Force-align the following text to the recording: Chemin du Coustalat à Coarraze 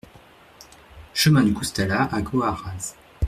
Chemin 1.13 1.43
du 1.43 1.53
Coustalat 1.53 2.09
à 2.11 2.23
Coarraze 2.23 2.95